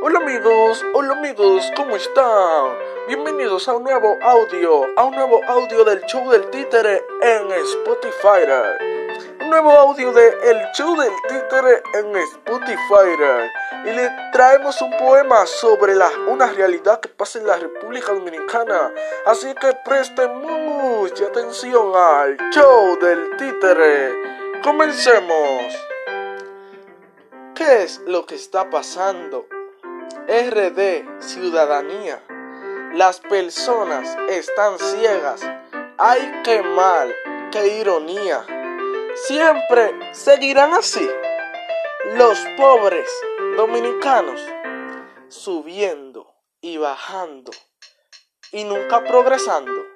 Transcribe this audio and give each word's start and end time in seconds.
Hola 0.00 0.20
amigos, 0.20 0.86
hola 0.94 1.14
amigos, 1.14 1.72
¿cómo 1.74 1.96
están? 1.96 2.78
Bienvenidos 3.08 3.66
a 3.66 3.74
un 3.74 3.82
nuevo 3.82 4.16
audio, 4.22 4.86
a 4.96 5.02
un 5.02 5.12
nuevo 5.12 5.40
audio 5.48 5.84
del 5.84 6.02
show 6.02 6.30
del 6.30 6.48
títere 6.50 7.04
en 7.20 7.50
Spotify. 7.50 8.46
Un 9.40 9.50
nuevo 9.50 9.72
audio 9.72 10.12
de 10.12 10.28
El 10.44 10.62
show 10.72 10.94
del 10.94 11.12
títere 11.28 11.82
en 11.94 12.14
Spotify. 12.14 13.50
Y 13.86 13.90
le 13.90 14.08
traemos 14.30 14.80
un 14.82 14.96
poema 14.98 15.44
sobre 15.46 15.96
la, 15.96 16.08
una 16.28 16.46
realidad 16.46 17.00
que 17.00 17.08
pasa 17.08 17.40
en 17.40 17.48
la 17.48 17.56
República 17.56 18.12
Dominicana. 18.12 18.92
Así 19.26 19.52
que 19.54 19.72
presten 19.84 20.32
mucha 20.38 21.24
atención 21.26 21.90
al 21.96 22.36
show 22.52 22.96
del 23.00 23.36
títere. 23.36 24.12
Comencemos. 24.62 25.74
¿Qué 27.56 27.82
es 27.82 27.98
lo 28.06 28.24
que 28.26 28.36
está 28.36 28.70
pasando? 28.70 29.57
RD, 30.28 31.20
ciudadanía. 31.20 32.22
Las 32.92 33.20
personas 33.20 34.16
están 34.28 34.78
ciegas. 34.78 35.40
¡Ay, 35.96 36.42
qué 36.44 36.62
mal! 36.62 37.14
¡Qué 37.50 37.78
ironía! 37.78 38.44
Siempre 39.14 39.92
seguirán 40.12 40.74
así. 40.74 41.08
Los 42.16 42.38
pobres 42.56 43.08
dominicanos 43.56 44.40
subiendo 45.28 46.34
y 46.60 46.76
bajando 46.76 47.52
y 48.52 48.64
nunca 48.64 49.04
progresando. 49.04 49.86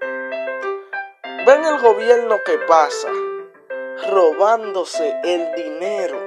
Ven 1.47 1.65
el 1.65 1.79
gobierno 1.81 2.39
que 2.45 2.59
pasa 2.59 3.11
robándose 4.11 5.15
el 5.25 5.55
dinero. 5.55 6.19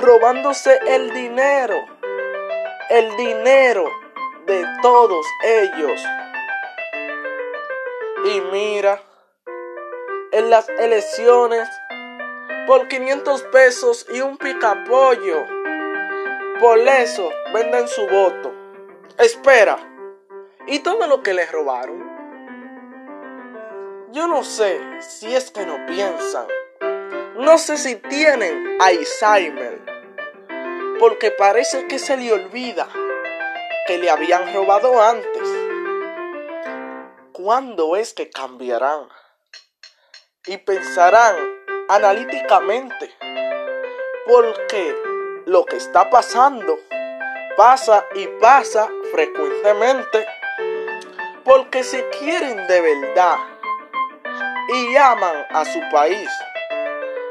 Robándose 0.00 0.78
el 0.86 1.12
dinero 1.12 2.01
el 2.90 3.16
dinero 3.16 3.84
de 4.46 4.64
todos 4.82 5.26
ellos. 5.44 6.02
Y 8.24 8.40
mira, 8.52 9.00
en 10.32 10.50
las 10.50 10.68
elecciones, 10.68 11.68
por 12.66 12.88
500 12.88 13.42
pesos 13.44 14.06
y 14.12 14.20
un 14.20 14.36
picapollo, 14.36 15.46
por 16.60 16.78
eso 16.78 17.30
venden 17.52 17.88
su 17.88 18.06
voto. 18.06 18.52
Espera, 19.18 19.76
¿y 20.66 20.78
todo 20.80 21.06
lo 21.06 21.22
que 21.22 21.34
les 21.34 21.50
robaron? 21.50 22.10
Yo 24.12 24.26
no 24.26 24.44
sé 24.44 24.80
si 25.00 25.34
es 25.34 25.50
que 25.50 25.66
no 25.66 25.86
piensan. 25.86 26.46
No 27.36 27.58
sé 27.58 27.78
si 27.78 27.96
tienen 27.96 28.76
Alzheimer 28.80 29.91
porque 31.02 31.32
parece 31.32 31.88
que 31.88 31.98
se 31.98 32.16
le 32.16 32.32
olvida 32.32 32.86
que 33.88 33.98
le 33.98 34.08
habían 34.08 34.54
robado 34.54 35.02
antes. 35.02 35.48
¿Cuándo 37.32 37.96
es 37.96 38.14
que 38.14 38.30
cambiarán? 38.30 39.08
Y 40.46 40.58
pensarán 40.58 41.34
analíticamente, 41.88 43.12
porque 44.28 44.96
lo 45.46 45.64
que 45.64 45.74
está 45.74 46.08
pasando 46.08 46.78
pasa 47.56 48.06
y 48.14 48.28
pasa 48.40 48.88
frecuentemente, 49.10 50.24
porque 51.44 51.82
se 51.82 52.08
quieren 52.10 52.68
de 52.68 52.80
verdad 52.80 53.38
y 54.68 54.94
aman 54.94 55.46
a 55.50 55.64
su 55.64 55.80
país, 55.90 56.30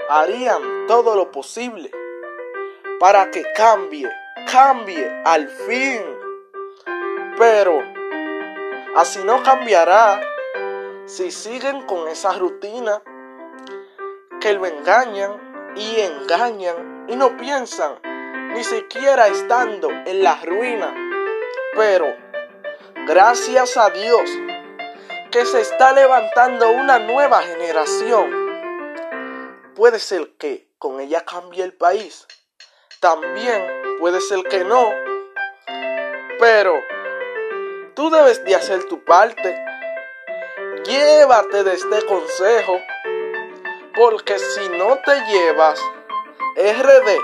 harían 0.09 0.87
todo 0.87 1.15
lo 1.15 1.31
posible 1.31 1.89
para 3.01 3.31
que 3.31 3.41
cambie, 3.53 4.07
cambie 4.45 5.23
al 5.25 5.49
fin. 5.49 6.03
Pero 7.35 7.81
así 8.95 9.17
no 9.25 9.41
cambiará 9.41 10.21
si 11.07 11.31
siguen 11.31 11.81
con 11.87 12.07
esa 12.07 12.33
rutina 12.33 13.01
que 14.39 14.53
lo 14.53 14.67
engañan 14.67 15.73
y 15.75 15.99
engañan 15.99 17.07
y 17.09 17.15
no 17.15 17.35
piensan 17.37 17.99
ni 18.53 18.63
siquiera 18.63 19.29
estando 19.29 19.89
en 19.89 20.21
la 20.21 20.39
ruina. 20.43 20.93
Pero 21.75 22.05
gracias 23.07 23.77
a 23.77 23.89
Dios 23.89 24.29
que 25.31 25.43
se 25.45 25.61
está 25.61 25.91
levantando 25.91 26.69
una 26.69 26.99
nueva 26.99 27.41
generación. 27.41 28.29
Puede 29.73 29.97
ser 29.97 30.33
que 30.37 30.67
con 30.77 30.99
ella 30.99 31.25
cambie 31.25 31.63
el 31.63 31.73
país 31.73 32.27
también 33.01 33.97
puede 33.99 34.21
ser 34.21 34.43
que 34.43 34.63
no. 34.63 34.93
Pero 36.39 36.79
tú 37.95 38.09
debes 38.09 38.45
de 38.45 38.55
hacer 38.55 38.85
tu 38.85 39.03
parte. 39.03 39.59
Llévate 40.85 41.63
de 41.63 41.73
este 41.73 42.05
consejo. 42.05 42.79
Porque 43.95 44.39
si 44.39 44.69
no 44.69 44.97
te 44.99 45.19
llevas, 45.25 45.81
RD 46.55 47.17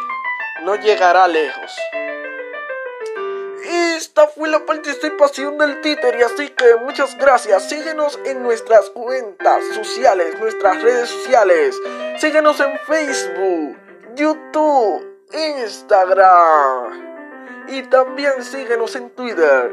no 0.63 0.75
llegará 0.75 1.27
lejos. 1.27 1.77
Esta 3.63 4.27
fue 4.27 4.49
la 4.49 4.65
participación 4.65 5.57
del 5.57 5.81
títer 5.81 6.17
y 6.19 6.23
así 6.23 6.49
que 6.49 6.75
muchas 6.77 7.17
gracias. 7.17 7.69
Síguenos 7.69 8.19
en 8.25 8.41
nuestras 8.43 8.89
cuentas 8.89 9.63
sociales, 9.73 10.39
nuestras 10.39 10.81
redes 10.81 11.09
sociales. 11.09 11.79
Síguenos 12.19 12.59
en 12.59 12.77
Facebook, 12.79 13.77
YouTube 14.15 15.16
Instagram. 15.31 17.07
Y 17.67 17.83
también 17.83 18.43
síguenos 18.43 18.95
en 18.95 19.09
Twitter. 19.11 19.71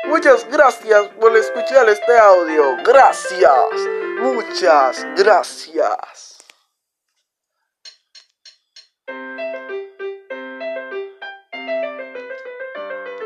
Muchas 0.08 0.48
gracias 0.50 1.08
por 1.19 1.36
escuchar 1.36 1.88
este 1.90 2.18
audio. 2.18 2.78
Gracias. 2.84 3.52
Muchas 4.22 5.06
gracias. 5.16 6.39